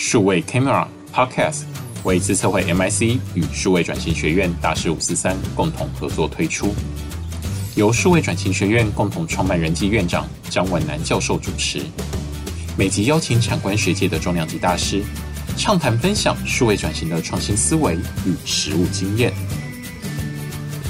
[0.00, 1.64] 数位 Camera Podcast
[2.04, 6.72] 为资策会 MIC 与数位转型学院大师五四三共同合作推出，
[7.74, 11.80] 由数位转型学院共同创办人暨院长张文南教授主持，
[12.78, 15.02] 每集邀请产官学界的重量级大师，
[15.56, 19.32] 畅谈分享数位转型的创新思维与实务经验。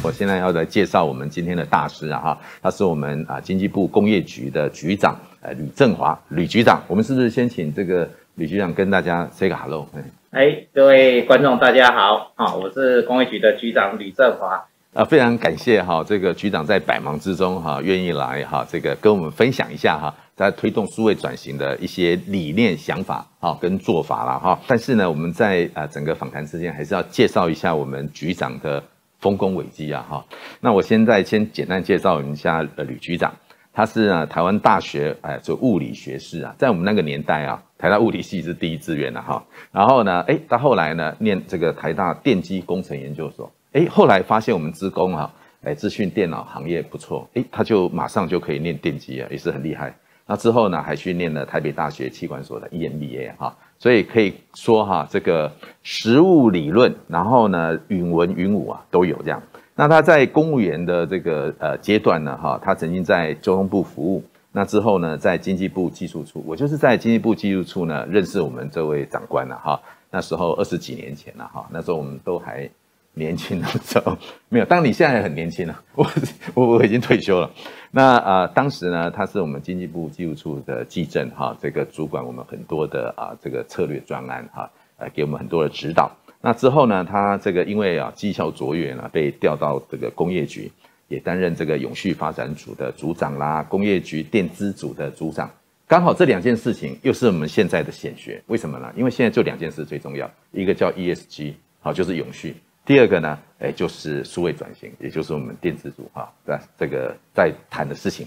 [0.02, 6.84] 我现在要来介绍我们今天的大师啊，哈，他是我们啊经济部工业局的局长，呃，吕正华，吕局长。
[6.86, 9.84] 我们是不是先请这个吕局长跟大家 say 个 hello？
[10.30, 14.64] 哎，各位观众大家好，啊，我是工业局的局长吕振华。
[14.94, 24.56] 啊，非常感谢哈，这个局长在百忙之中哈，愿意来哈，这个跟我们分享一下哈，在推动数位转型的一些理念、想法哈，跟做法了哈。
[24.68, 28.80] 但是呢，我们在啊整个访谈之间，还是要介绍一下我们局长的。
[29.20, 30.24] 丰功伟绩啊，哈，
[30.60, 33.34] 那我现在先简单介绍一下呃吕局长，
[33.78, 49.94] 他是啊台湾大学哎做物理学士啊，在我们那个年代啊，台大物理系是第一志愿的哈，然后呢，哎，他后来呢念这个台大电机工程研究所，哎，后来发现我们资工啊，哎，资讯电脑行业不错，哎，他就马上就可以念电机啊，也是很厉害。
[50.26, 53.56] 那之后呢，还去念了台北大学企管所的 EMBA 哈。
[53.78, 55.52] 所以可以说哈，这个
[55.84, 59.40] 实物理论，然后呢，语文云武啊，都有这样。
[59.78, 64.24] 那他在公务员的这个呃阶段呢，哈，他曾经在交通部服务。
[64.50, 69.80] 那之后呢，在经济部技术处，我就是在经济部技术处呢认识我们这位长官了哈。
[70.10, 72.68] 那时候二十几年前了哈，那时候我们都还。
[73.14, 74.16] 年轻的时候
[74.48, 76.06] 没有，当你现在很年轻了， 我
[76.54, 77.50] 我我已经退休了。
[77.90, 86.12] 那啊、呃，当时呢，他是我们经济部技术处的技正哈，这个主管我们很多的啊这个策略专案哈，呃，给我们很多的指导。
[86.48, 90.72] 那之后呢，他这个因为啊绩效卓越呢，被调到这个工业局，
[91.06, 95.50] 也担任这个永续发展组的组长啦，工业局电资组的组长。
[95.86, 98.90] 刚好这两件事情又是我们现在的显学，为什么呢？
[98.96, 102.54] 因为现在就两件事最重要，一个叫 ESG，好，就是永续。
[102.86, 106.58] 第二个呢，哎，就是数位转型，也就是我们电子组哈，在？
[106.78, 108.26] 这个在谈的事情。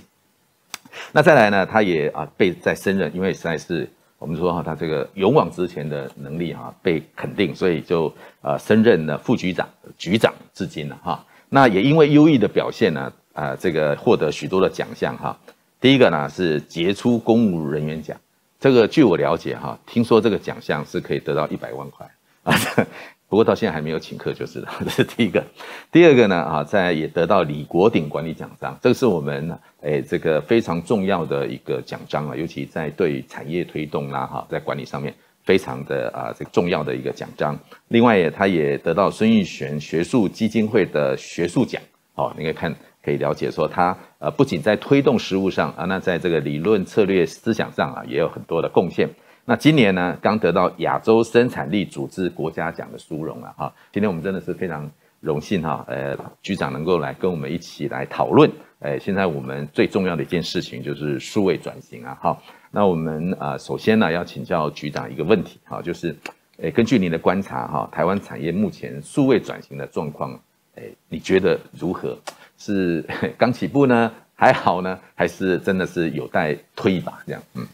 [1.12, 3.90] 那再来呢，他也啊被再升任，因为实在是
[4.22, 9.68] 我们说哈，他这个勇往直前的能力哈被肯定，所以就呃升任了副局长、
[9.98, 11.26] 局长至今了哈。
[11.50, 15.36] 那也因为优异的表现呢，啊这个获得许多的奖项哈。
[15.80, 18.16] 第一个呢是杰出公务人员奖，
[18.60, 22.08] 这个据我了解哈，听说这个奖项是可以得到一百万块
[22.44, 22.54] 啊。
[23.32, 25.42] 不过到现在还没有请客就是了， 这是第一个。
[25.90, 35.16] 第二个呢，啊，在也得到李国鼎管理奖章，这个是我们诶这个非常重要的一个奖章啊，尤其在对产业推动啦，哈，在管理上面
[35.46, 37.58] 非常的啊这个重要的一个奖章。
[37.88, 41.82] 另外他也得到孙玉璇学术基金会的学术奖，
[42.16, 49.08] 哦，你可以看可以了解说他呃不仅在推动实务上啊，那在这个理论策略思想上啊也有很多的贡献。
[49.44, 53.74] 那今年呢，刚得到亚洲生产力组织国家奖的殊荣了哈。
[53.92, 58.50] 今天我们真的是非常荣幸哈，呃，局长能够来跟我们一起来讨论。
[58.80, 62.18] 呃，现在我们最重要的一件事情就是数位转型啊。
[62.22, 62.38] 哈，
[62.70, 66.16] 那我们啊，首先呢要请教局长一个问题哈，就是，
[66.58, 70.40] 呃，根据您的观察哈，台湾产业目前数位转型的状况，
[70.76, 72.18] 呃，你觉得如何？
[72.58, 73.04] 是
[73.40, 77.42] 刚起步呢，还好呢，还是真的是有待推一把这样？
[77.56, 77.66] 嗯。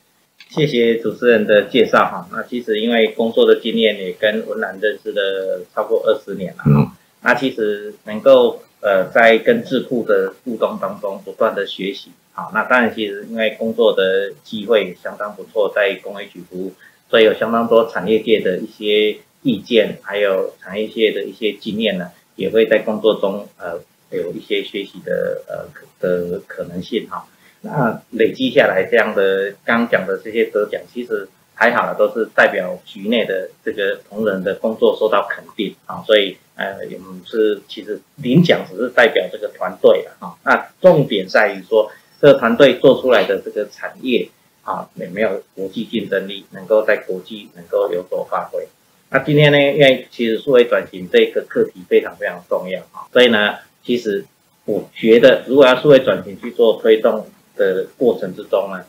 [0.50, 2.28] 谢谢主持人的介绍哈。
[2.31, 6.63] 那其实因为工作的经验也跟文兰认识了超过二十年了。
[6.66, 6.91] 嗯。
[7.22, 12.12] 那其实能够呃在跟智库的互动当中不断的学习。
[12.31, 16.74] 好，那当然其实因为工作的机会相当不错，在工业局服务，
[17.09, 23.79] 所以有相当多产业界的一些意见，还有产业界的一些经验呢，也会在工作中呃
[24.12, 25.66] 有一些学习的呃
[26.00, 27.25] 的可能性哈。
[27.67, 40.38] 那累积下来这样的刚讲的这些得奖，其实还好了，都是代表局内的这个同仁的工作受到肯定啊，所以呃，也是其实领奖只是代表这个团队了啊。
[40.45, 41.91] 那重点在于说，
[42.22, 44.29] 这个团队做出来的这个产业
[44.63, 48.67] 啊，有没有国际竞争力，能够在国际能够有所发挥。
[49.09, 54.25] 那今天呢，因为其实数位转型这个课题非常非常重要啊，所以呢，其实
[54.66, 57.28] 我觉得如果要数位转型去做推动。
[57.58, 58.84] 的过程之中呢，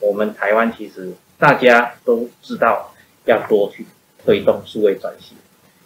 [0.00, 2.94] 我们台湾其实大家都知道
[3.26, 3.84] 要多去
[4.24, 5.36] 推动数位转型，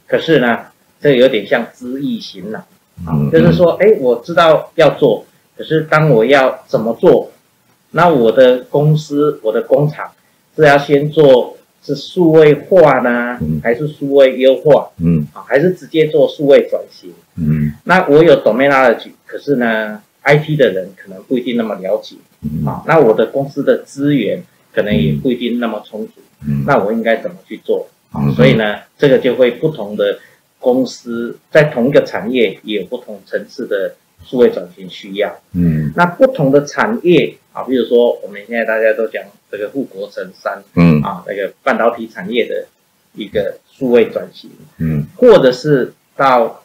[0.07, 0.67] 可是呢，
[1.01, 2.65] 这有点像知易行难
[3.07, 5.25] 啊，就是说，哎，我知道要做，
[5.57, 7.31] 可是当我要怎么做，
[7.91, 10.11] 那我的公司、我的工厂
[10.57, 14.91] 是要先做是数位化呢，还是数位优化？
[14.99, 17.13] 嗯，啊，还是直接做数位转型？
[17.37, 22.17] 嗯，那我有 domain knowledge，可是呢？IT 的人可能不一定那么了解，
[22.67, 24.43] 啊，那我的公司的资源
[24.73, 27.89] 可能也不一定那么充足，嗯，那我应该怎么去做？
[28.13, 30.19] 啊，所以呢，这个就会不同的
[30.59, 33.95] 公司在同一个产业也有不同层次的
[34.25, 35.35] 数位转型需要。
[35.53, 42.67] 嗯，那不同的产业啊，比如说我们现在大家都讲这个护国神山，嗯啊，那个半导体产业的
[43.15, 46.63] 一个数位转型，嗯，或者是到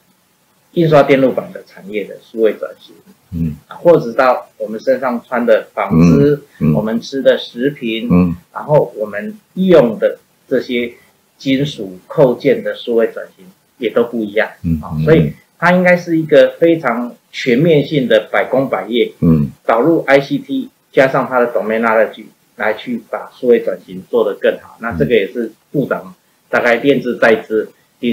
[0.73, 2.93] 印刷电路板的产业的数位转型。
[3.35, 10.93] 嗯，或者到我们身上穿的纺织，嗯嗯、我们吃的食品，嗯，然后我们用的这些
[11.37, 13.45] 金属扣件的数位转型
[13.77, 22.23] 也都不一样，嗯，啊、嗯，所以它应该是一个非常全面性的百工百业，嗯，导入 ICT 加上它的 domain knowledge
[22.55, 24.77] 来去把数位转型做得更好。
[24.79, 26.13] 那这个也是部长
[26.49, 27.35] 大概念兹在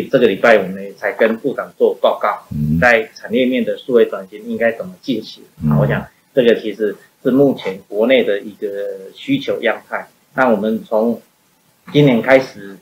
[0.03, 0.09] 兹。
[0.11, 2.47] 这个礼拜我们才跟部长做报告，
[2.81, 5.43] 在产业面的数位转型应该怎么进行？
[5.69, 8.69] 啊，我想这个其实是目前国内的一个
[9.15, 10.07] 需求样态。
[10.35, 11.21] 那我们从
[11.93, 12.77] 今年开始，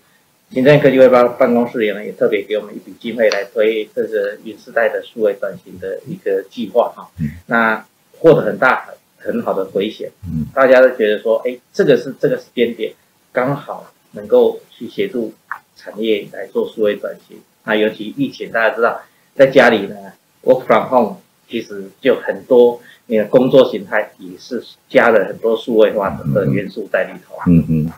[0.50, 7.08] 行政科技会办办公室也呢也特别给我们一笔经费来推这个云时代的数位转型的一个计划哈。
[7.46, 7.84] 那
[8.19, 10.06] 获得很大很好的回响，
[10.55, 12.93] 大家都觉得说，哎，这个是这个时间点
[13.32, 15.32] 刚好能够去协助。
[15.78, 19.00] 产业来做数位转型，那尤其疫情，大家知道，
[19.34, 19.94] 在家里呢
[20.42, 21.16] ，work from home，
[21.48, 27.44] 其实就很多你的工作形态也是加了很多数位化的元素在里头啊。
[27.46, 27.92] 嗯嗯。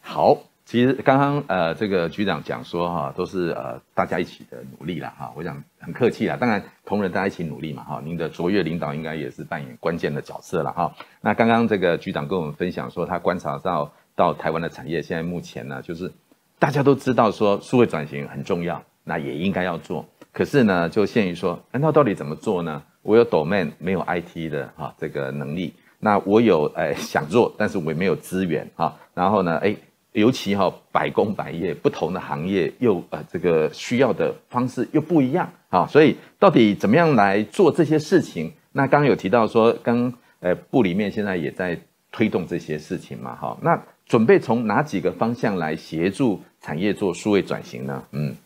[0.00, 10.94] 好，其实刚刚呃这个局长讲说哈，都是呃大家一起的努力了哈，我想很客气啦，当然同仁大家一起努力嘛哈，您的卓越领导应该也是扮演关键的角色了哈。
[11.20, 16.12] 那刚刚这个局长跟我们分享说，他观察到到台湾的产业现在目前呢就是。
[16.58, 20.04] 大家都知道说数位转型很重要，那也应该要做。
[20.32, 22.82] 可是呢，就限于说，那到底怎么做呢？
[23.02, 28.94] 我有 domain 没有 IT 的哈这个能力，那我有诶想做，但是我也没有资源哈。
[29.14, 29.76] 然后呢，诶
[30.12, 38.52] 尤其哈百工百业不同的行业又呃这个需要的方式又不一样啊，所以到底怎么样来做这些事情？
[38.72, 41.78] 那刚刚有提到说，刚呃部里面现在也在
[42.10, 43.78] 推动这些事情嘛哈，那。
[44.06, 48.04] 准备从哪几个方向来协助产业做数位转型呢？
[48.12, 48.36] 嗯，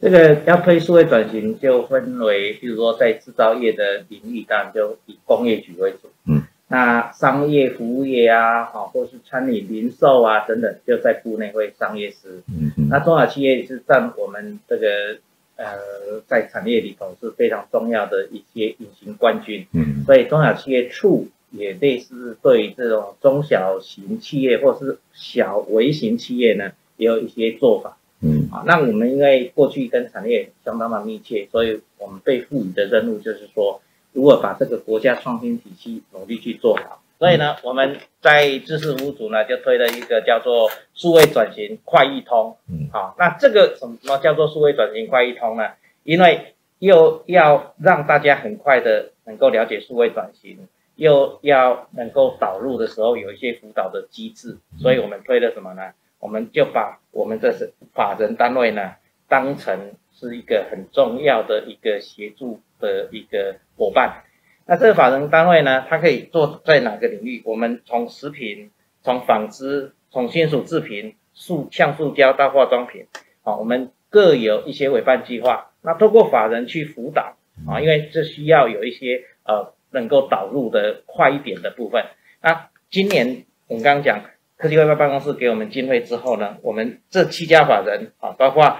[0.00, 6.10] 这个要推数位转型，就分为，比如说在制造业的领域，当然就以工业局为主。
[6.26, 12.42] 嗯，那商业服务业啊，好，或是餐饮零售啊等等，就在部内会商业司。
[12.48, 15.18] 嗯嗯，那中小企业是占我们这个
[15.54, 19.64] 呃在产业里头是非常重要的一些隐形冠军。
[19.72, 21.28] 嗯，所以中小企业处。
[21.50, 27.96] 也类似对这种中小型企业或是小微型企业呢，也有一些做法。
[28.20, 33.80] 嗯，啊，那我们因为过去跟产业相当的密切，所以我们被赋予的任务就是说，
[34.12, 37.02] 如果把这个国家创新体系努力去做好。
[37.18, 42.56] 所以呢，我们在知识服务组呢就推了一个叫做数位转型快易通。
[42.70, 45.64] 嗯，好，那这个什么叫做数位转型快易通呢？
[46.02, 50.58] 因为又要让大家很快的能够了解数位转型。
[50.96, 55.92] 又要能够导入的时候有一些辅导的机制，所以我们推了什么呢？
[56.18, 58.94] 我们就把我们这是法人单位呢
[59.28, 64.24] 当成是一个很重要的一个协助的一个伙伴。
[64.64, 67.42] 那这个法人单位呢，它可以做在哪个领域？
[67.44, 68.70] 我们从食品、
[69.02, 73.06] 从纺织、从金属制品、塑像塑胶到化妆品，
[73.42, 75.70] 啊，我们各有一些委办计划。
[75.82, 77.36] 那透过法人去辅导
[77.68, 79.75] 啊，因为这需要有一些呃。
[79.96, 82.04] 能够导入的快一点的部分。
[82.42, 84.20] 那今年我们刚刚讲
[84.58, 88.78] 科技外办办公室给我们经费之后呢，我们这七家法人啊，包括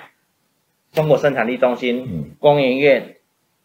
[0.92, 3.16] 中国生产力中心、嗯、工研院、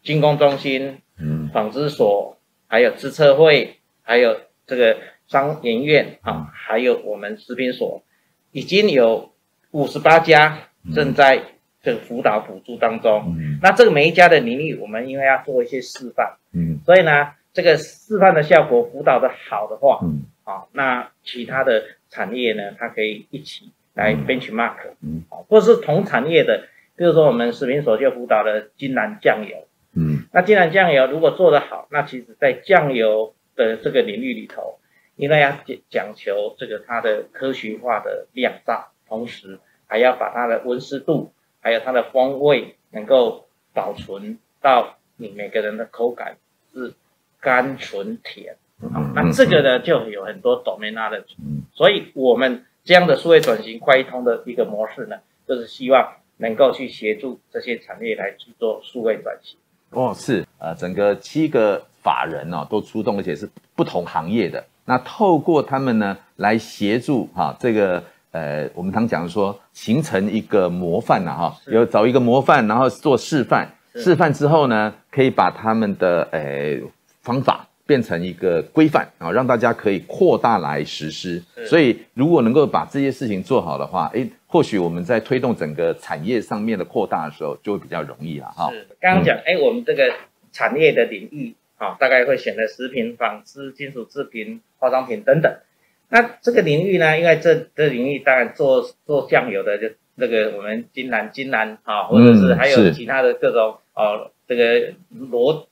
[0.01, 8.01] 军工中心、嗯，纺织所，还有资策会，还有这个商研院啊，还有我们食品所，
[8.51, 9.33] 已经有
[9.71, 11.43] 五十八家正在
[11.83, 13.35] 这个辅导补助当中。
[13.37, 17.33] 嗯、那这个每一家的领域，我们因为要做一些示范，嗯，所以呢。
[17.53, 26.63] 这个示范的效果辅导的好的话，嗯，好，那其他的产业呢，它可以一起来 benchmark，嗯，好，或者是同产业的，
[26.95, 34.79] 比如说我们食品所就辅导的金兰酱油，嗯，那金兰酱油如果做得好，那其实在酱油的这个领域里头，
[35.17, 46.37] 因为要讲讲求这个它的科学化的酿造，同时还要把它的温湿度，还有它的风味能够保存到你每个人的口感
[46.73, 46.93] 是。
[47.41, 48.55] 甘醇甜，
[48.93, 51.25] 啊，那这个呢就有很多 domain 的，
[51.73, 55.17] 所以我们这样的数位转型快易通的一个模式呢，
[55.47, 56.07] 就是希望
[56.37, 59.57] 能够去协助这些产业来去做数位转型。
[59.89, 76.79] 哦，是，呃，整个七个法人哦都出动，而且是不同行业的，那透过他们呢来协助哈、啊、这个呃，我们常讲说形成一个模范呐哈，有找一个模范，然后做示范，示范之后呢，可以把他们的呃
[77.21, 81.41] 方法变成一个规范啊，让大家可以扩大来实施。
[81.65, 88.71] 所以如果能够把这些事情做好的话，诶，或许我们在推动整个产业上面的扩大的时候，就会比较容易了哈。
[88.71, 90.13] 是，刚刚讲，哎、嗯，我们这个
[90.51, 95.53] 产业的领域啊，大概会选择食品、纺织、金属制品、化妆品等等。
[96.09, 105.67] 那这个领域呢，因为这这领域当然做做酱油的就那个我们金兰金兰啊，或者是还有其他的各种哦、嗯，这个罗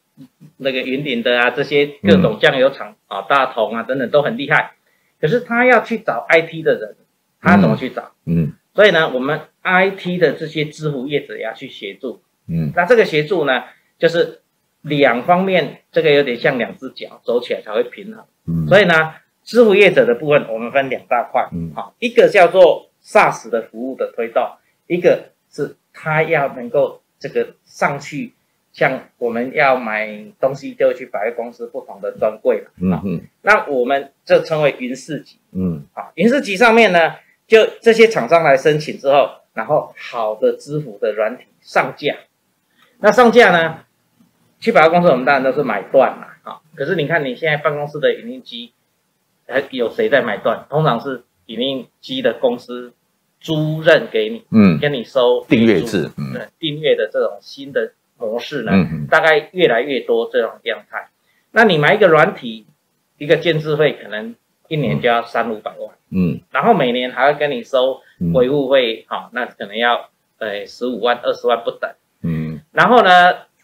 [0.58, 4.72] 那个云顶的啊，这些各种酱油厂啊、嗯，大同啊等等都很厉害。
[5.20, 6.96] 可是他要去找 IT 的人，
[7.42, 8.12] 他怎么去找？
[8.26, 12.22] 嗯，嗯所以呢，我们 IT 的这些支付业者也要去协助。
[12.48, 13.64] 嗯，那这个协助呢，
[13.98, 14.42] 就是
[14.82, 18.26] 两方面，这个有点像两只脚走起来才会平衡。
[18.48, 19.14] 嗯，所以呢。
[19.42, 24.48] 支付业者的部分，我们分两大块，嗯，好，一个叫做 SaaS 的服务的推动，
[24.86, 28.34] 一个是他要能够这个上去，
[28.72, 37.16] 像我们要买东西就去百货公司不同的专柜嘛，嗯嗯，那我们这称为云市集，嗯，好，云市集上面呢，
[37.48, 42.16] 就这些厂商来申请之后，然后好的支付的软体上架，
[43.00, 43.80] 那上架呢，
[44.60, 48.72] 去百货公司我们当然都是买断嘛，啊，可是你看你现在办公室的影音机。
[49.52, 50.68] 还有谁在买断？
[50.70, 52.94] 通常是影音机的公司
[53.40, 61.08] 租任给你，嗯，跟你收订阅制，嗯，订阅的这种新的模式呢，嗯，大概越来越多这种样态。
[61.52, 62.66] 那你买一个软体，
[63.18, 64.36] 一个建置费可能
[64.68, 68.02] 一年就要三五百万，嗯，然后每年还要跟你收
[68.34, 71.90] 维护费，好，那可能要呃十五万、二十万不等，
[72.22, 73.10] 嗯，然后呢，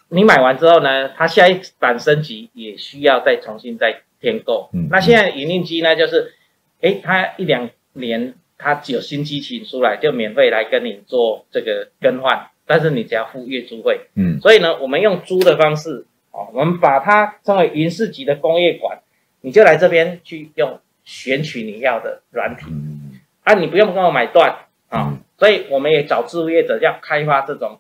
[0.10, 4.02] 你买完之后呢，它下一版升级也需要再重新再。
[4.22, 6.34] 添购，那现在影印机呢，就是，
[6.82, 19.00] 诶，它一两年它有新机型出来，就免费来跟你做这个更换，但是你只要付月租费，嗯，所以呢，我们用租的方式，哦，我们把它称为云市级的工业馆，
[19.42, 27.80] 你就来这边去用选取你要的软体，嗯，啊，你不用跟我买断啊，哦，所以我们也找置物业者要开发这种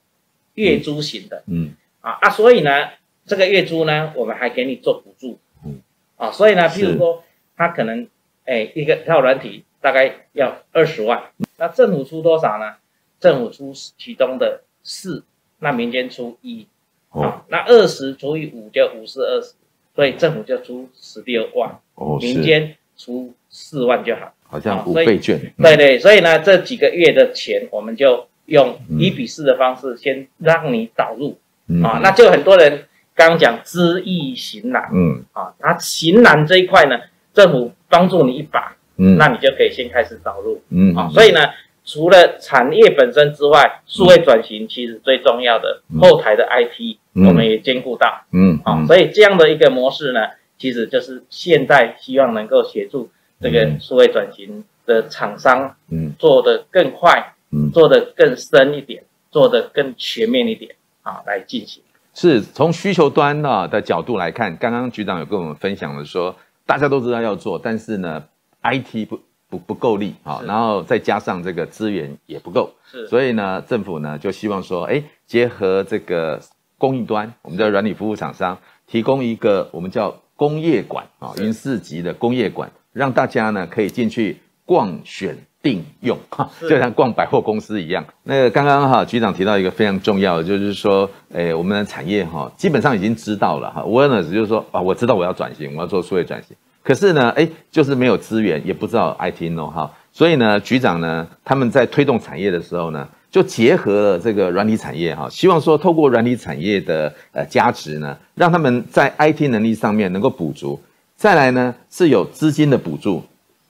[0.53, 2.89] 月租型的，嗯，啊啊，所以呢，
[3.25, 5.39] 这个月租呢，我们还给你做补助。
[5.65, 5.81] 嗯。
[6.17, 7.25] 啊、哦，所以呢，譬如说，
[7.57, 8.07] 他可能，
[8.45, 11.23] 哎，一个套软体大概要二十万，
[11.57, 12.75] 那政府出多少呢？
[13.19, 15.25] 政府出其中的四，
[15.59, 16.65] 那民间出一，
[17.09, 19.55] 哦，哦那二十除以五就五四二十，
[19.93, 31.37] 所以政府就出十六万，哦，民间出四万就好，好像五倍券，哦、对对，所以呢，这几个月的钱我们就用一比四的方式先让你导入，
[31.67, 32.85] 嗯、啊，那就很多人。
[33.17, 35.23] 刚刚讲知易行难，嗯。
[35.31, 36.99] 啊，那行难这一块呢，
[37.33, 41.39] 政府帮助你一把，嗯，那你就可以先开始导入，嗯啊，所以呢，
[41.85, 50.19] 除了产业本身之外，数位转型其实最重要的、嗯、后台的 IT，、嗯、我们也兼顾到，嗯啊，所以这样的一个模式呢，
[50.57, 61.83] 其实就是现在希望能够协助这个数位转型的厂商，嗯，做得更快，嗯，做得更深一点，做得更全面一点，啊，来进行。
[62.15, 68.23] 是从需求端呢的角度来看，刚刚局长有跟我们分享了说，大家都知道要做，但是呢
[68.63, 69.19] ，IT 不
[69.57, 72.69] 不不够力啊，然后再加上这个资源也不够，
[73.09, 76.39] 所以呢，政府呢就希望说，哎，结合这个
[76.77, 78.57] 供应端，我们叫软体服务厂商，
[78.87, 85.37] 提供一个我们叫工业馆啊，云四级的工业馆，让大家呢可以进去逛选。
[85.65, 88.05] 定用哈，就像逛百货公司一样。
[88.21, 93.81] 那个刚刚哈局长提到一个非常重要的，就是说，诶，我们的产业哈基本上已经知道了哈。
[93.81, 96.55] Awareness 就是说啊，我知道我要转型，我要做数位转型。
[96.85, 99.91] 可是呢，哎，就是没有资源，也不知道 IT no 哈。
[100.13, 110.79] 所以呢，局长呢他们在推动产业的时候呢，就结合了这个软体产业哈，希望说透过软体产业的呃价值呢，让他们在 IT 能力上面能够补足。
[111.15, 113.23] 再来呢是有资金的补助。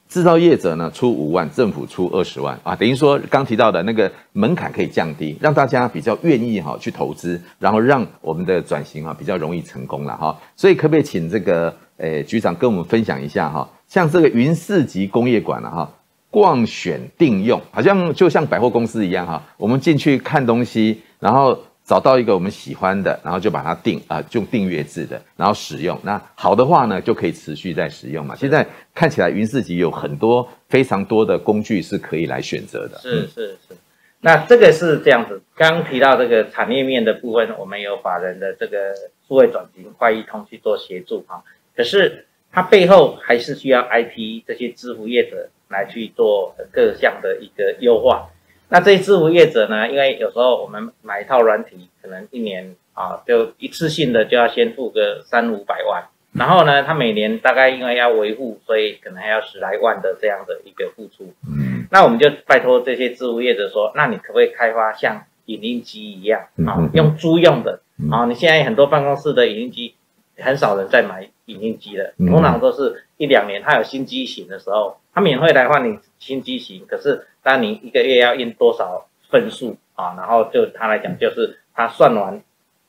[0.08, 10.38] 制造业者呢出五万，政府出二十万啊，等于说刚提到的那个门槛可以降低，让大家比较愿意哈去投资，然后让我们的转型啊比较容易成功了哈。
[10.56, 13.70] 所以可不可以请这个诶局长跟我们分享一下哈？
[13.88, 15.92] 像这个云四级工业馆了哈，
[16.30, 21.60] 逛选定用，好像就像百货公司一样哈，我们进去看东西，然后。
[21.86, 25.98] 找到一个我们喜欢的，然后就把它订啊，就订阅制的，然后使用。
[26.04, 28.36] 那好的话呢，就可以持续在使用嘛。
[28.36, 32.98] 现在看起来云四级有很多非常多的工具是可以来选择的。
[32.98, 33.76] 是是是。
[34.22, 38.96] 那这个是这样子，刚提到这个产业面的部分，我们有法人的这个
[39.28, 41.44] 数位转型快易通去做协助哈。
[41.76, 48.28] 可是它背后还是需要 IT 这些支付业者来去做各项的一个优化。
[48.76, 56.04] 那这些支付业者呢，因为有时候我们买一套软体，可能一年啊就一次性的就要先付个三五百万，
[56.34, 61.34] 然后呢，他每年大概因为要维护，所以可能还要十来万的这样的一个付出。
[61.48, 67.80] 嗯，那我们就拜托这些支付业者说，那你可不可以开发像影印机一样啊，用租用的
[68.12, 68.26] 啊？
[68.26, 69.96] 你现在很多办公室的影印机，
[70.38, 76.86] 很少人在买影印机了，通常都是一两年，他有新机型的时候，他免费来换你新机型。
[76.88, 80.16] 可是，当你一个月要印多少份数啊？
[80.18, 82.42] 然后就他来讲，就是他算完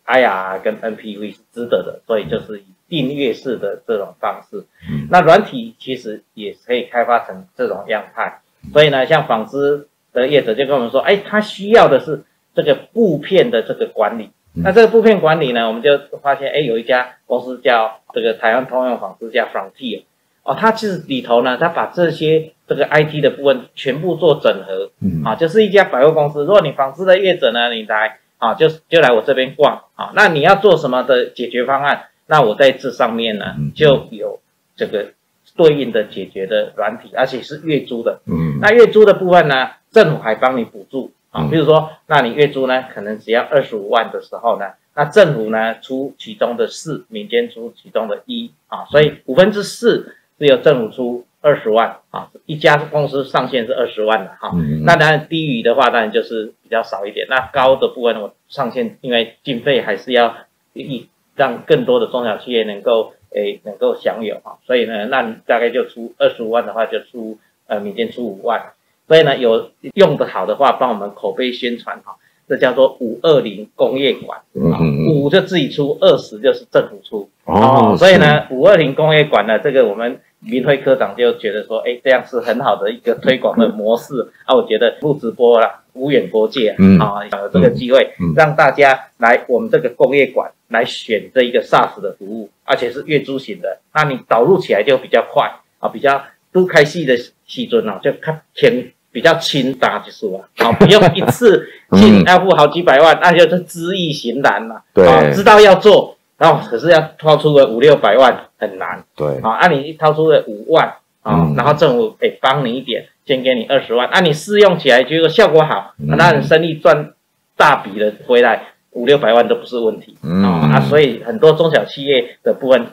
[0.06, 4.64] IRR 跟 NPV 是值得的，所以就是以订阅式的这种方式。
[5.10, 8.40] 那软体其实也可以开发成这种样态。
[8.72, 14.30] 所以呢，像纺织的业者就跟我们说，哎，他需要的是这个布片的这个管理。
[14.58, 20.04] 那这个布片管理呢，我们就发现，哎，有一家公司叫这个台湾通用纺织叫 Frontier，
[20.46, 26.44] 哦，它其实里头呢，它把这些这个 IT 的部分全部做整合，嗯，啊，就是一家百货公司。
[26.44, 32.04] 如果你纺织的业者呢，你来啊，就就来我这边逛，啊，那你要做什么的解决方案？
[32.26, 34.38] 那我在这上面呢，就有
[34.76, 35.08] 这个
[35.56, 41.12] 对应的解决的软体，而且是月租的，嗯，那月租的部分呢，政府还帮你补助。
[41.30, 54.52] 啊，比如说，那你月租呢，可能只要二十五万的时候呢，那政府呢出其中的四，民间出其中的一，啊，所以五分之四是由政府出二十万，啊，一家公司上限是二十万的，哈，
[54.82, 60.34] 那当然低于的话，当然就是比较少一点，那高的部分我上限，因为经费还是要
[60.72, 68.72] 以让更多的中小企业能够诶能够享有，哈，所以呢，那你大概就出二十五万的话，就出呃民间出五万。
[69.08, 72.16] 所以呢，有用得好的话，帮我们口碑宣传哈，
[72.48, 77.94] 这叫做五二零工业馆，五就自己出，二十就是政府出哦。
[77.96, 84.54] 所以呢，五二零工业馆呢，这个我们明辉科长就觉得说，哎，这样是很好的一个推广的模式啊。
[84.54, 96.22] 我觉得不直播啦，无远弗届啊，有这个机会让大家来我们这个工业馆来选这一个 SaaS 的服务，而且是月租型的，那你导入起来就比较快啊，比较
[96.52, 98.92] 都开戏的戏尊啊，就看前。
[99.12, 104.82] 比较轻打就是啊，好，不用一次 性要付好几百万，那就是知易行难了。
[104.92, 109.04] 对，知道要做，然后可是要掏出个五六百万很难。
[109.14, 117.12] 对，啊，那你一掏出个五万啊，然后政府诶帮你一点，先给你二十万，那你试用起来觉得效果好，那你生意赚
[117.56, 120.16] 大笔的回来，五六百万都不是问题。
[120.22, 122.86] 嗯啊，所以很多中小企业的部分。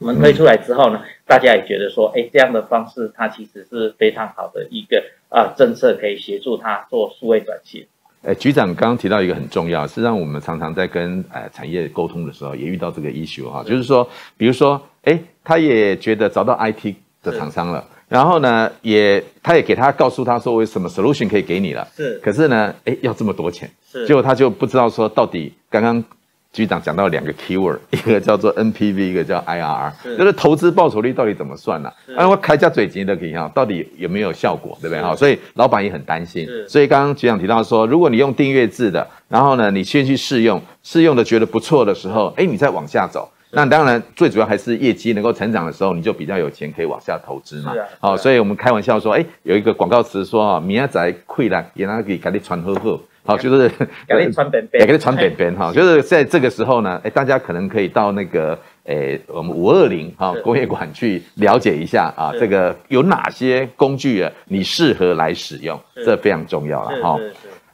[0.00, 7.84] 我们推出来之后呢，大家也觉得说，哎，这样的方式它其实是非常好的一个啊政策，可以协助它做数位转型。
[8.22, 26.04] 哎，局长刚刚提到一个很重要，是让我们常常在跟呃产业沟通的时候，也遇到这个 issue 哈，就是说，比如说，哎，他也觉得找到 IT 的厂商了，然后呢，也他也给他告诉他说，为什么 solution 可以给你了，是，可是呢，哎，要这么多钱，是，结果他就不知道说到底刚刚。
[26.52, 32.24] 局长讲到两个 keyword， 一个叫做 NPV，一个叫 IRR，是就是投资报酬率到底怎么算呢、啊？
[32.24, 35.14] 啊，我开家嘴型的可以哈，到底有没有效果，对不对哈？
[35.14, 36.48] 所以老板也很担心。
[36.66, 43.30] 所以刚刚局长提到说，如果你用订阅制的，然后呢，你先去试用，试用的觉得不错的时候，哎，你再往下走。
[43.50, 47.72] 那当然最主要还是业绩能够成长的时候，你就比较有钱可以往下投资嘛。
[47.98, 52.98] 好，所以我们开玩笑说，哎，有一个广告词说啊，明仔亏了，也拿给给你传呵呵。
[53.28, 53.68] 好，就是
[54.08, 67.20] 给你传便便， 给你传便便哈，就是在这个时候呢，哎，大家可能可以到那个，诶，我们五二零哈工业馆去了解一下啊，这个有哪些工具啊，你适合来使用，这非常重要了哈。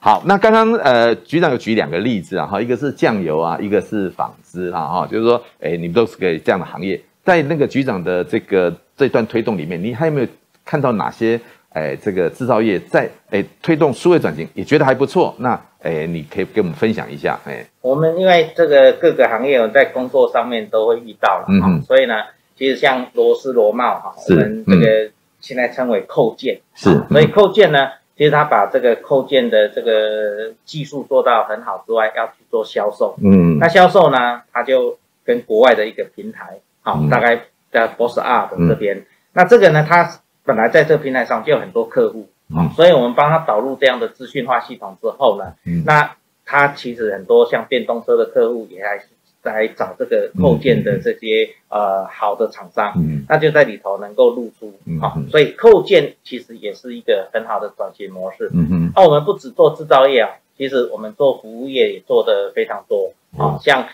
[0.00, 10.26] 好，那刚刚呃局长有举两个例子啊，哈，一个是酱油啊，一个是纺织啊，哈，就是说，哎，你们都是个这样的行业，在那个局长的这个这段推动里面，你还有没有
[10.64, 11.40] 看到哪些？
[11.74, 17.36] 哎，这个制造业在哎推动数位转型也觉得还不错，那哎，你可以跟我们分享一下。
[17.44, 22.14] 哎，我们因为这个各个行业在工作上面都会遇到了，嗯哼，所以呢，
[22.56, 25.10] 其实像螺丝螺帽哈，我们这个
[25.40, 37.40] 现在称为扣件，是，所以扣件呢，其实它把这个扣件的这个技术做到很好之外，要去做销售，嗯，那销售呢，他就跟国外的一个平台，好，大概
[37.72, 40.08] 在 Boss Art 这边，那这个呢，他。
[40.44, 49.02] 本来在这个平台上就有很多客户，嗯，所以我们帮他导入这样的资讯化系统之后呢，嗯，那他其实很多像电动车的客户也来
[49.42, 63.86] 来找这个扣件的这些呃好的厂商，嗯，那就在里头能够露出，好，所以扣件其实也是一个很好的转型模式，嗯嗯，那我们不只做制造业啊，其实我们做服务业也做得非常多，啊，像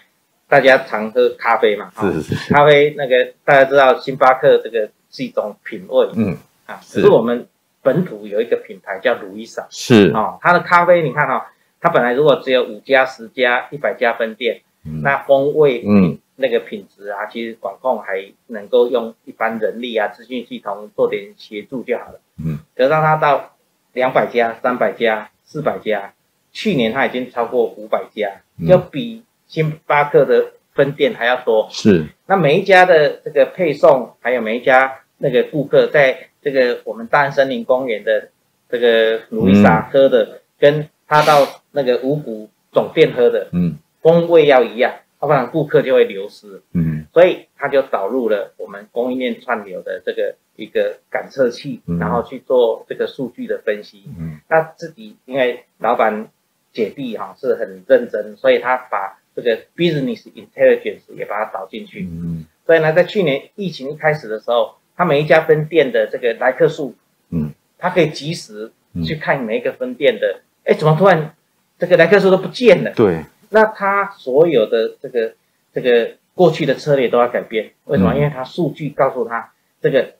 [0.48, 4.90] 大家常喝咖啡嘛，是是是，咖啡那个大家知道星巴克这个。
[5.10, 7.08] 是一种品味，嗯，啊，是。
[7.08, 7.46] 我们
[7.82, 10.10] 本土有一个品牌叫卢易莎，是。
[10.14, 11.42] 哦，它的咖啡你看哦，
[11.80, 16.18] 它本来如果只有五家、十家、一百家分店，嗯、那风味嗯。
[16.42, 22.20] 那个品质啊，其实管控还能够用一般人力啊、资讯系统做点协助就好了。
[22.42, 23.50] 嗯，可是当它到
[23.92, 26.14] 两百家、三百家、四百家，
[26.50, 31.68] 去年它已经超过五百家，就比星巴克的分店还要多。
[31.70, 38.28] 是，那每一家的这个配送，还有每一家那个顾客，在这个我们大安森林公园的
[38.68, 44.92] 这个努伊莎喝的，嗯、跟他到那个五谷总店喝的，嗯，风味要一样。
[45.22, 56.28] 要不然顾客就会流失，嗯，所以他就导入了我们供应链串流的这个一个感测器，嗯、然后去做这个数据的分析，嗯，那自己因为老板
[56.72, 66.94] 姐弟哈是很认真，所以他把这个 business intelligence 也把它导进去，嗯，所以呢，在去年疫情一开始的时候，他每一家分店的这个来客数，
[67.30, 68.72] 嗯，他可以及时
[69.04, 71.34] 去看每一个分店的，哎、嗯，怎么突然
[71.78, 72.92] 这个来客数都不见了？
[72.94, 73.24] 对。
[73.52, 75.34] 那他所有的这个
[75.74, 78.14] 这个过去的策略都要改变，为什么？
[78.14, 80.14] 因为他数据告诉他，这个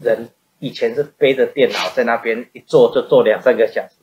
[0.00, 3.94] 人以前是背着电脑在那边一坐就坐两三个小时，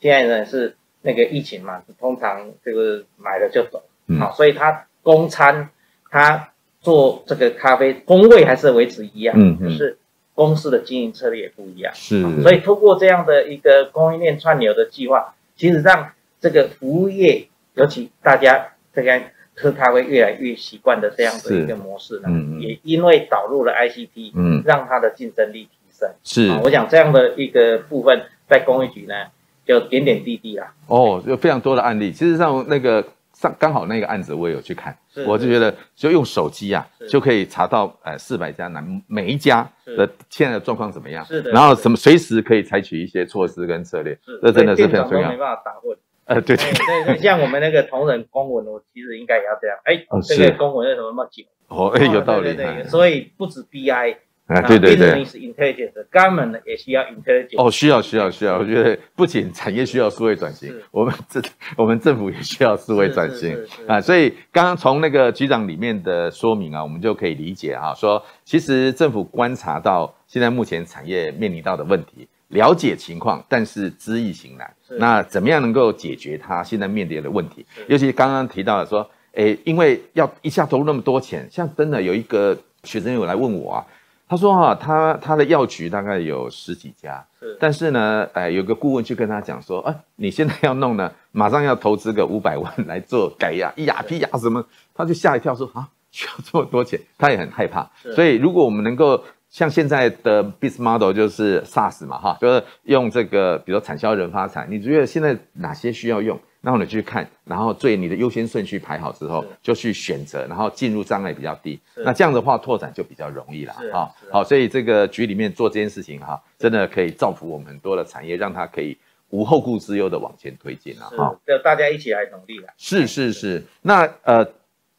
[0.00, 3.82] 现在呢是那个疫情嘛，通常就是买了就走，
[4.18, 5.68] 好，所以他供餐，
[6.10, 6.48] 他
[6.80, 9.96] 做这个咖啡工位还是维持一样，嗯，可是
[10.34, 17.46] 公司的经营策略也不一样，是，所以通过这样的一个供应链串流的计划，其实让这个服务业。
[17.76, 19.20] 尤其大家这个
[19.56, 26.08] 喝咖啡越来越习惯的这样的一个模式呢，嗯、也因为导入了 ICT，嗯，让它的竞争力提升。
[26.22, 29.26] 是，我想这样的一个部分在工业局呢，
[29.66, 30.72] 就点点滴滴啦。
[30.86, 32.12] 哦，有非常多的案例。
[32.12, 34.96] 其实上那个上刚好那个案子我也有去看，
[35.26, 45.28] 我就觉得就用手机啊就可以查到呃四百家哪每一家的现在的状况怎么样，是的，然后什么随时可以采取一些措施跟策略，这真的是非常重要。
[45.30, 45.96] 没办法打混。
[46.26, 49.76] 呃，对对对对，像我们那个同仁公文，我其实应该也要这样。
[49.84, 51.42] 哎，这个公文为什么那么久？
[51.68, 52.54] 哦，哎，有道理。
[52.54, 57.56] 对对，所以不止 BI 啊，对对对，business intelligence，government 也需要 intelligence。
[57.56, 61.40] 哦，需要需要需要，我觉得不仅产业需要数位转型，我们这
[61.76, 64.00] 我们政府也需要数位转型啊。
[64.00, 72.28] 所以刚刚从那个局长里面的说明啊，我们就可以理解啊，说其实政府观察到现在目前产业面临到的问题。
[72.48, 74.72] 了解情况，但是知易行难。
[74.98, 77.66] 那怎么样能够解决它现在面临的问题？
[77.88, 83.86] 尤其刚刚提到的说，诶，因为要一下投入那么多钱，像真的有一个学生有来问我啊，
[84.26, 97.88] 他说哈、啊，他他的药局大概有十几家，是但是呢，诶，有个顾问去跟他讲说，啊，你现在要弄呢，马上要投资个五百万来做改压、ERP 呀什么，他就吓一跳说啊，需要这么多钱，他也很害怕。
[98.14, 106.40] 所以如果我们能够像现在的 business model 就是 SaaS 嘛，哈，就是用这个，比如说产销人发财，你觉得现在哪些需要用？
[106.64, 111.78] 然后你去看，然后最你的优先顺序排好之后，就去选择，然后进入障碍比较低。
[111.96, 114.10] 那这样的话，拓展就比较容易了，啊。
[114.32, 118.96] 好，所以这个局里面做这件事情，哈，真的可以造福我们很多的产业，让它可以
[119.28, 121.36] 无后顾之忧的往前推进了，哈。
[121.46, 122.68] 就大家一起来努力了。
[122.78, 124.44] 是是是，那呃。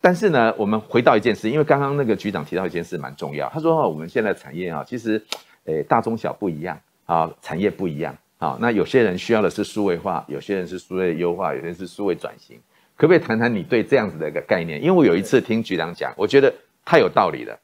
[0.01, 3.49] 但是呢，我们回到一件事，因为刚刚那个局长提到一件事蛮重要。
[3.49, 5.19] 他说：“我们现在产业啊，其实，
[5.63, 8.57] 诶，大中小不一样啊，产业不一样啊。
[8.59, 12.57] 那有些人需要的是数位化，有些人是数位优化，有些人是数位转型。
[12.95, 14.81] 可不可以谈谈你对这样子的一个概念？
[14.81, 16.53] 因为我有一次听局长讲，我觉得
[16.85, 17.57] 太有道理了。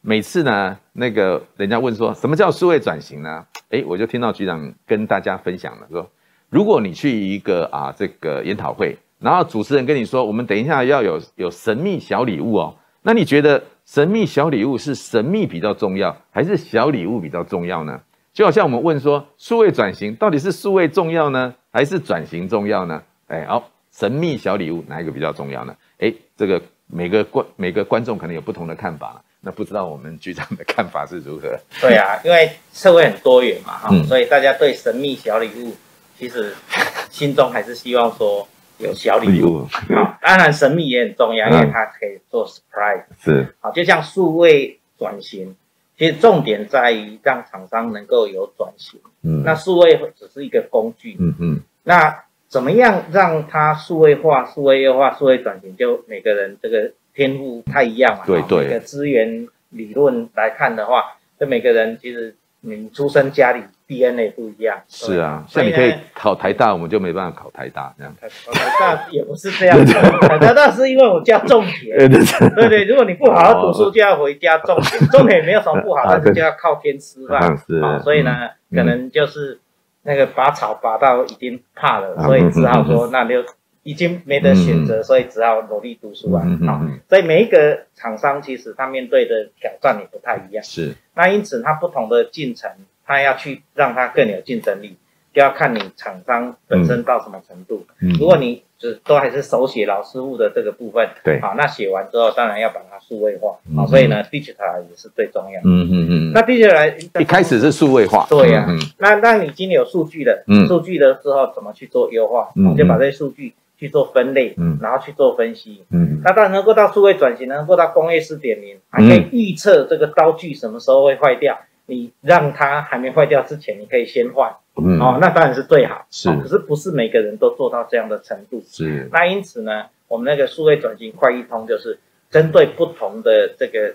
[0.00, 3.46] 每次呢，那个人家问说什么叫数位转型呢？
[3.68, 6.10] 诶，我就听到局长跟大家分享了，说
[6.50, 12.74] 如果你去一个啊这个研讨会。”然后主持人跟你说，我们等一下要有有神秘小礼物哦。
[13.02, 18.00] 那你觉得神秘小礼物是神秘比较重要，还是小礼物比较重要呢？
[18.32, 23.02] 就好像我们问说，数位转型到底是数位重要呢，还是转型重要呢？
[23.26, 25.74] 哎，好，神秘小礼物哪一个比较重要呢？
[25.98, 31.58] 哎，这个每个观每个观众可能有不同的看法，那不知道我们局长的看法是如何？
[31.80, 35.74] 对啊， 因为社会很多元嘛，哈、嗯，所以大家对神秘小礼物
[36.18, 36.54] 其实
[37.10, 38.46] 心中还是希望说。
[38.78, 45.54] 有小礼物，好，当然神秘也很重要，因为它可以做 surprise，是，好，就像数位转型，
[46.02, 61.04] 其实重点在于让厂商能够有转型，嗯，那数位只是一个工具，嗯嗯，那怎么样让它数位化、数位优化、数位转型，就每个人这个天赋太一样嘛，对对，每个资源理论来看的话，
[61.38, 63.62] 这每个人其实你出生家里。
[63.92, 64.80] DNA 不一样。
[64.88, 68.14] 是啊，像你可以考台大，我们就没办法考台大这样。
[68.46, 69.78] 考台大也不是这样，
[70.22, 71.98] 考台大是因为我家种田。
[71.98, 77.56] 对对对，如果你不好好读书，就要回家种田，种田也没有什么不好，但是就要靠天吃饭。
[77.58, 79.60] 是，所以呢，可能就是
[80.02, 83.44] 那个拔草拔到已经怕了，所以只好说那就。
[83.84, 86.40] 已经没得选择，所以只好努力读书啊！
[86.64, 90.62] 好，所以每一个厂商其实他面对的挑战也不太一样。
[90.62, 92.70] 是，那因此他不同的进程，
[93.06, 94.96] 他要去让他更有竞争力，
[95.32, 97.86] 就要看你厂商本身到什么程度。
[98.18, 103.56] 如果你只都还是手写老师傅的这个部分，对，好，那写完之后当然要把它数位化。
[103.76, 105.62] 好，所以呢，digital 也是最重要的。
[105.64, 106.32] 嗯嗯嗯。
[106.32, 108.26] 那 digital 一开始是数位化。
[108.28, 108.66] 对呀。
[108.98, 112.48] 那那你今天有数据了，数据了之后怎么去做优化？
[112.68, 113.54] 我就把这些数据。
[113.78, 131.98] 去做分类，嗯，然后去做分析，嗯，那当然能够到数位转型，能够到工业四点零，还可以预测这个刀具什么时候会坏掉，你让它还没坏掉之前，你可以先换，嗯，哦，那当然是最好，是，可是不是每个人都做到这样的程度，是，那因此呢，我们那个数位转型快易通就是
[132.30, 133.94] 针对不同的这个。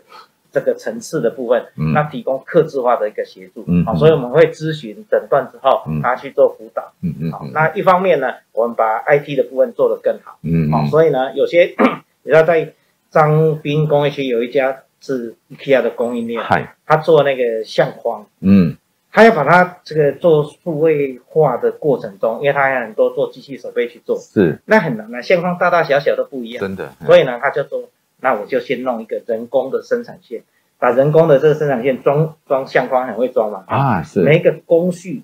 [0.50, 11.76] 这个层次的部分，那提供客制化的一个协助，嗯好，所以我们会咨询诊断之后，他去做辅导，嗯嗯，好，那一方面呢，我们把 IT 的部分做得更好，嗯，好，所以呢，有些
[12.24, 12.74] 你知道在
[13.12, 16.42] 张滨工业区有一家是 IKEA 的供应链，
[16.86, 18.76] 他做那个相框，嗯，
[19.12, 27.84] 他要把它这个做数位化的过程中，因为他还有很多做机器手臂去做，是，那很难啊，相框大大小小都不一样，真的，所以呢，他就说。
[28.20, 30.42] 那我就先弄一个人工的生产线，
[30.80, 35.22] 把人工的这个生产线装装相框，很会装嘛啊，是每一个工序，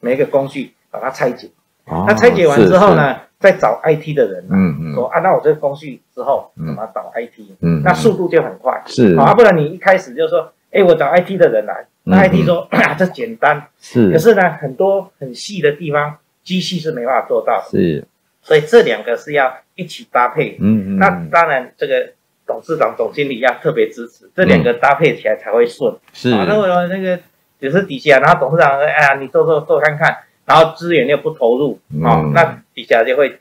[0.00, 1.48] 每一个工序把它拆解，
[1.86, 9.14] 哦、那拆解完之后呢，再找 IT 的人，嗯嗯，说啊，那我这个工序之后怎么找 IT，嗯，那速度就很快，是。
[9.16, 18.04] 啊，不然你一开始就说，哎，我找 IT 的人来，那 IT 说、嗯、 啊，这简单，是，可是呢，很多很细的地方，机器是没办法做到的，是，
[18.42, 22.12] 所以这两个是要一起搭配，嗯嗯，那当然这个。
[22.48, 25.92] 董事长、总经理要特别支持，这两个搭配起来才会顺。
[26.12, 27.18] 是，那我那个
[27.60, 33.38] 只是底下，然后董事长说：“哎呀，你做做做看看。”然后资源又不投入，哦，那底下就会。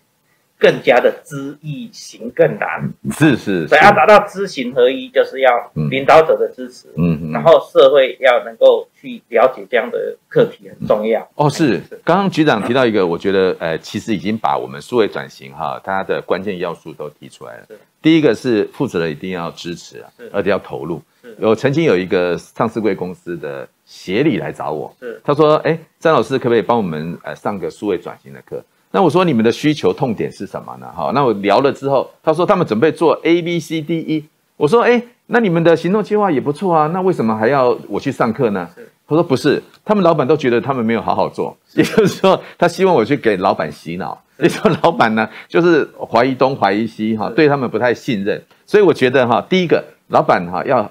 [0.58, 5.52] 更加的知易行更难，是是，所以要达到知行合一，就是要
[5.90, 11.28] 领导者的支持，嗯，然后社会要能够去了解这样的课题很重要。
[11.36, 17.68] 哦，是，刚刚局长提到一个，我觉得，呃，其实已经把我们数位转型哈，它的关键要素都提出来了。
[18.02, 21.02] 第一个是负责人一定要支持啊，而且要投入。
[21.40, 28.64] 有曾经有一个上市贵公司的协理来找我，是，他说，哎，张老师可不可以帮我们呃上个数位转型的课？
[28.96, 30.88] 那我说你们的需求痛点是什么呢？
[30.96, 34.24] 哈，那我聊了之后，他说他们准备做 A B C D E。
[34.56, 38.66] 我说，哎，那你们的行动计划也不错啊，那为什么还要我去上课呢？
[39.06, 44.18] 他说不是，他们老板都觉得他们没有好好做，也就是说，他希望我去给老板洗脑。
[44.38, 48.42] 你说老板呢，就是怀疑东怀疑西，哈，对他们不太信任。
[48.66, 50.90] 所以我觉得哈，第一个老板哈要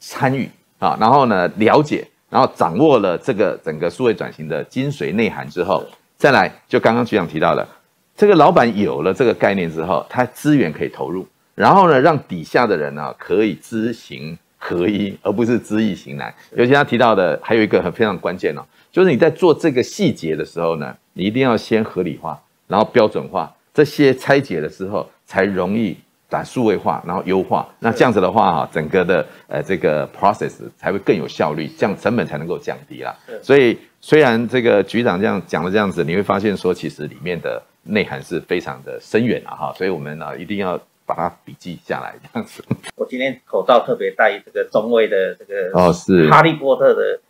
[0.00, 5.84] 参与啊，然后呢了解，然后掌握了这个整个数位转型的精髓内涵之后。
[6.24, 7.68] 再来，就刚刚局长提到的，
[8.16, 16.34] 这个老板有了这个概念之后，他资源可以投入，然后呢，让底下的人呢可以知行合一，而不是知易行难。
[16.56, 25.94] 尤其他提到的还有一个很非常关键哦，就是你在做这个细节的时候呢，你一定要先合理化，然后标准化，这些拆解了之后才容易。
[26.28, 33.14] 把数位化，然后优化，那这样子的话哈，整个的呃这个 process 才会更有效率，这样成本才能够降低啦。
[33.42, 42.64] 所以虽然这个局长这样讲的这样子，你会发现说其实里面的内涵是非常的深远啊哈，所以我们呢一定要把它笔记下来这样子。
[42.96, 47.20] 我今天口罩特别戴这个中卫的这个哦是哈利波特的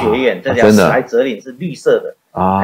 [0.00, 2.14] 学院，这条史莱哲林是绿色的。
[2.32, 2.60] 啊，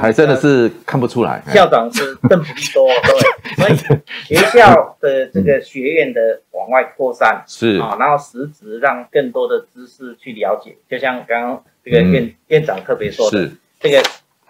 [0.00, 1.42] 还真的是看不出来。
[1.48, 3.74] 校长是邓布利多， 对，所以
[4.24, 14.02] 学校的这个学院的往外扩散是啊，然后实质让更多的知识去了解，就像刚刚这个院院长特别说的，是这个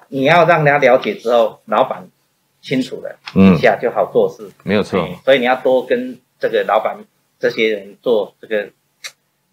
[0.08, 2.06] 你要让他了解之后，老板
[2.60, 5.08] 清楚了，嗯，一下就好做事，没有错。
[5.24, 6.96] 所以你要多跟这个老板
[7.38, 8.68] 这些人做这个。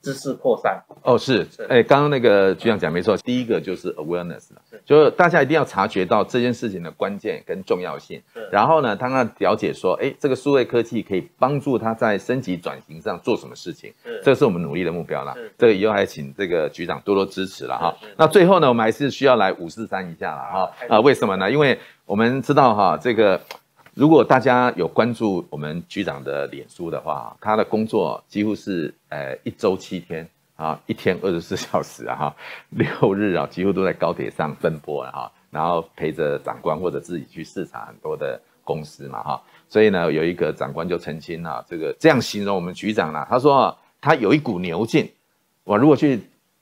[0.05, 4.49] 知识扩散哦，是，哎，刚刚那个局长讲没错，第一个就是 awareness，
[4.85, 13.91] 就是大家一定要察觉到这件事情的关键跟重要性，然后呢，他要了解说，哎，这个数位科技可以帮助他在升级转型上做什么事情，
[14.21, 15.35] 这是我们努力的目标啦。
[15.57, 17.95] 这个以后还请这个局长多多支持了哈。
[18.15, 20.71] 那最后呢，我们还是需要来五四三一下了哈。
[20.87, 21.49] 啊，为什么呢？
[21.49, 23.41] 因为我们知道哈，这个。
[23.95, 30.27] 如果大家有关注我们局长的脸书的话，他的工作几乎是呃一周七天，
[30.57, 32.35] 啊，一天二十四小时啊，哈，
[32.71, 45.09] 六日啊，几乎都在高铁上奔波了哈，然后陪着长官或者自己去视察很多的公司嘛哈，所以呢，有一个长官就澄清啊，这个这样形容我们局长啦，他说啊，他有一股牛劲，
[45.63, 46.19] 我如果去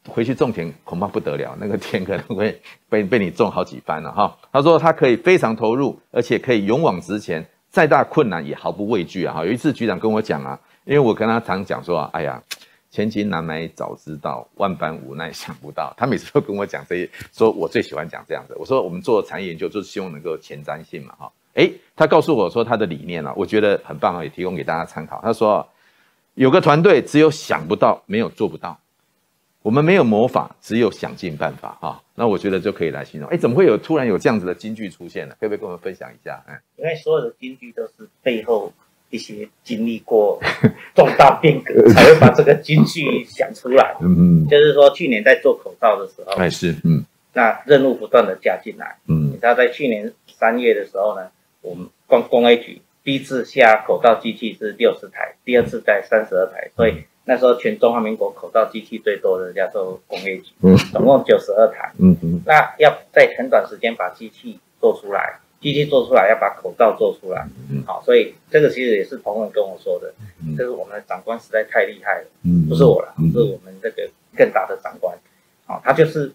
[0.08, 4.38] 回去种田，恐怕不得了，那个田可能会 被被你种好几番了哈。
[4.52, 9.46] 他说他可以非常投入，而且可以勇往直前，再大困难也毫不畏惧啊哈。
[9.46, 12.42] 有一次局长跟我讲啊，因为我跟他常讲说啊，哎呀。
[12.96, 15.92] 千金难买早知道，万般无奈想不到。
[15.98, 18.56] 他每次都跟我讲这些，说我最喜欢讲这样子。
[18.60, 21.32] 我说我们做产业研究就是希望能够前瞻性嘛，哈。
[21.56, 25.20] 诶，他告诉我说他的理念啊，我觉得很棒啊，也提供给大家参考。
[25.24, 25.68] 他说，
[26.36, 28.78] 有个团队只有想不到，没有做不到。
[29.64, 32.00] 我们没有魔法，只有想尽办法，哈。
[32.14, 33.28] 那我觉得就可以来形容。
[33.32, 35.36] 诶，怎么会有突然有这样子的金句出现呢？
[35.40, 36.44] 可不可以跟我们分享一下？
[36.48, 38.72] 哎，因为所有的金句都是背后。
[39.10, 40.42] 一些经历过
[40.96, 43.96] 重大变革， 才会把这个金句想出来。
[44.02, 48.98] 嗯嗯，就是说去年在做口罩的时候，哎是嗯，那任务不断的加进来。
[49.08, 51.30] 嗯，你知道在去年三月的时候呢，
[51.62, 61.92] 我们光工 A 局第一次下口罩机器是六十台，第二次在三十二台，所以那时候全中华民国口罩机器最多的叫做工业局，嗯，总共九十二台。
[62.00, 65.40] 嗯嗯，那要在很短时间把机器做出来。
[65.62, 75.18] 机器做出来要把口罩做出来，嗯，好，所以这个其实也是同仁跟我说的，嗯，这是我们的长官实在太厉害了，嗯，不是我了，是我们这个更大的长官，
[75.66, 76.34] 好，他就是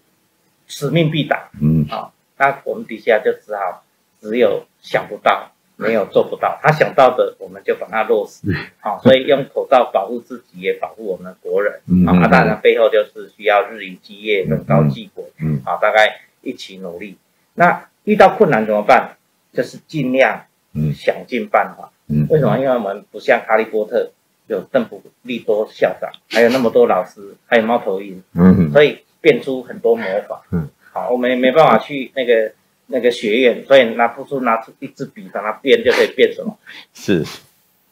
[0.65, 3.83] 使命必达，嗯，好，那我们底下就只好
[4.19, 17.17] 只有想不到，没有做不到，他想到的我们就把它落实，好，所以用口罩保护自己也保护我们的国人，嗯，啊，当然背后就是需要日以继夜、本高继滚，嗯，好，大概一起努力，
[17.55, 19.15] 那遇到困难怎么办？
[19.53, 20.45] 就是尽量，
[20.93, 21.91] 想尽办法。
[22.07, 22.57] 嗯，为什么？
[22.59, 24.11] 因为我们不像哈利波特，
[24.47, 28.21] 有邓布利多校长，还有那么多老师，还有猫头鹰。
[28.35, 30.41] 嗯，所以变出很多魔法。
[30.51, 32.51] 嗯，好，我们也没办法去那个
[32.91, 36.57] 那个学院，所以拿不出拿出一支笔，把它变就可以变什么？
[36.93, 37.25] 是，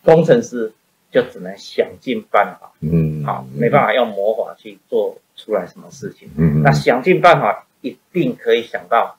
[0.04, 0.72] 工程师
[1.12, 2.72] 就只能想尽办法。
[2.82, 6.30] 嗯，好，没办法用魔法去做出来什么事情。
[6.38, 9.18] 嗯，那想尽办法一定可以想到。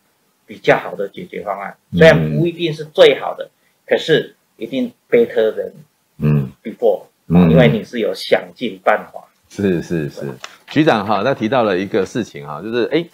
[0.48, 3.50] 比较好的解决方案，虽然不一定是最好的，嗯、
[3.86, 5.72] 可是一定 better than
[6.16, 9.28] 嗯 before，嗯，因为你是有想尽办法。
[9.50, 10.22] 是是是，
[10.68, 13.04] 局长哈，他提到了一个事情哈，就是哎，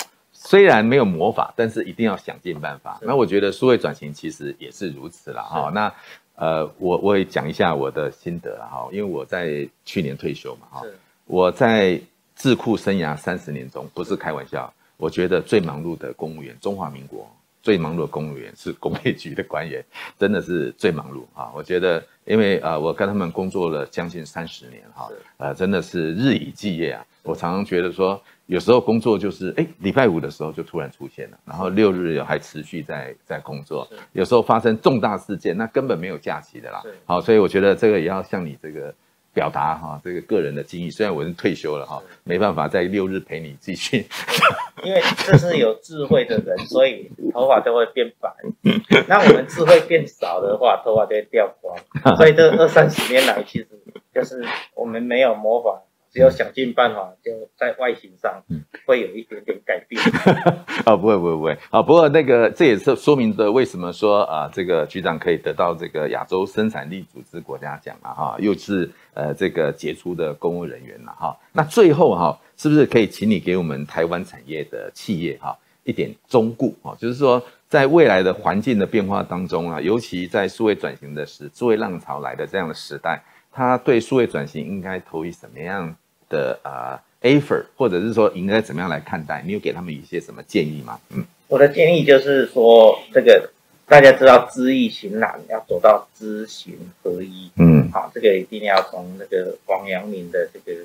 [0.47, 3.01] 虽然没有魔法，但是一定要想尽办法。
[3.03, 5.71] 那我觉得数位转型其实也是如此了哈。
[5.75, 5.93] 那
[6.37, 10.83] 呃，我我也讲一下我的心得哈，因为我在去年退休嘛哈，
[11.27, 11.99] 我在
[12.37, 14.73] 智库生涯三十年中，不是开玩笑。
[14.97, 17.29] 我觉得最忙碌的公务员，中华民国
[17.63, 19.85] 最忙碌的公务员是工业局的官员，
[20.19, 21.51] 真的是最忙碌啊！
[21.55, 27.05] 我觉得，因为啊，我跟他们工作了将近三十年哈，呃，真的是日以继夜啊。
[27.23, 36.83] 我常常觉得说，有时候工作就是，哎，礼拜五的时候就突然出现了，然后六日还持续在在工作，有时候发生重大事件，那根本没有假期的啦。
[37.05, 38.95] 好，所以我觉得这个也要向你这个。
[39.35, 44.07] 表达哈这个个人的经历，虽然我是退休了哈，没办法在六日陪你继续。
[44.85, 48.33] 因为这是有智慧的人，所以头发就会变白。
[49.09, 51.77] 那我们智慧变少的话，头发就会掉光。
[52.17, 53.67] 所以这二三十年来，其实
[54.15, 55.83] 就是我们没有魔法。
[56.15, 58.41] 只要想尽办法，就在外形上
[58.87, 60.01] 会有一点点改变。
[60.87, 61.83] 啊，不会不会不会啊！
[61.83, 71.37] 不过那个这也是说明的为什么说啊，这个局长可以得到这个亚洲生产力组织国家奖啊哈，又是呃这个杰出的公务人员了哈。
[71.51, 76.95] 那最后哈，是不是可以请你给我们台湾产业的企业哈一点忠告啊？
[76.97, 85.97] 就是说，在未来的环境的变化当中啊，尤其在数位转型的时，数位浪潮来的这样的时代，它对数位转型应该投以什么样
[86.35, 89.41] 的啊 effort 或者是说应该怎么样来看待？
[89.47, 90.99] 你有给他们一些什么建议吗？
[91.11, 93.49] 嗯，我的建议就是说，这个
[93.87, 97.49] 大家知道知易行难，要走到知行合一。
[97.57, 100.81] 嗯，好，这个一定要从那个王阳明的这个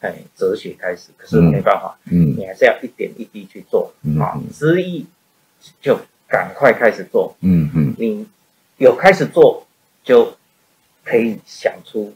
[0.00, 1.10] 哎哲学开始。
[1.16, 3.92] 可是没办法，嗯，你还是要一点一滴去做。
[4.02, 5.04] 嗯，好，知易
[5.80, 7.34] 就赶快开始做。
[7.40, 8.24] 嗯嗯，你
[8.78, 9.66] 有开始做，
[10.04, 10.36] 就
[11.04, 12.14] 可以想出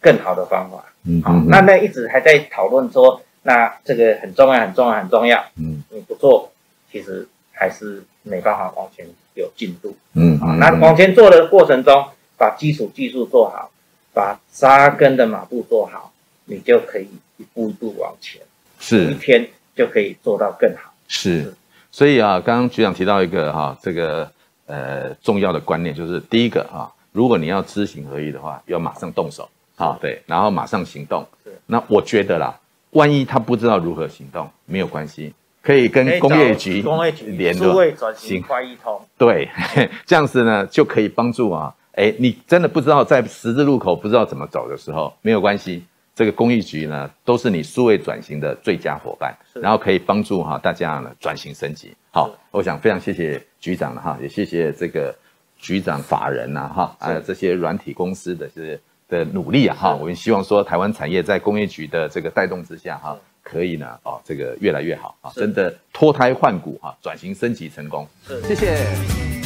[0.00, 0.91] 更好的方法。
[1.04, 5.44] 嗯，好，那那一直还在讨论说，那这个很重要，很重要，很重要。
[5.56, 6.52] 嗯，你不做，
[6.90, 9.04] 其实还是没办法往前
[9.34, 9.96] 有进度。
[10.14, 12.06] 嗯，好，那往前做的过程中，
[12.36, 13.70] 把基础技术做好，
[14.14, 16.12] 把扎根的马步做好，
[16.44, 18.40] 你就可以一步一步往前。
[18.78, 20.92] 是，一天就可以做到更好。
[21.08, 21.52] 是，
[21.90, 24.30] 所以啊，刚刚局长提到一个哈，这个
[24.66, 29.48] 呃重要的观念，就是第一个啊，如果你要知行合一的话，要马上动手。
[29.82, 31.26] 好，对，然后马上行动。
[31.66, 32.58] 那我觉得啦，
[32.90, 39.00] 万一他不知道如何行动，没有关系，可以跟工业局工业局联络，数位转型快一通。
[39.18, 39.48] 对，
[40.06, 41.74] 这样子呢就可以帮助啊。
[41.92, 51.94] 哎，你真的不知道在十字路口不知道怎么走的时候，没有关系，这个工业局呢都是你数位转型的最佳伙伴，然后可以帮助哈大家呢转型升级。
[52.10, 55.14] 好，我想非常谢谢局长了哈，也谢谢这个
[55.58, 58.80] 局长法人呐哈，还有这些软体公司的这些
[59.12, 68.08] 的努力啊哈，我们希望说台湾产业在工业局的这个带动之下哈，可以呢哦这个越来越好啊，真的脱胎换骨哈，转型升级成功。
[68.48, 69.41] 谢谢。